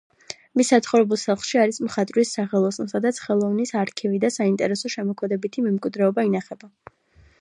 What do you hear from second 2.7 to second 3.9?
სადაც ხელოვნის